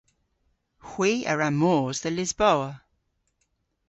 [0.89, 2.69] Hwi a wra mos dhe Lisboa.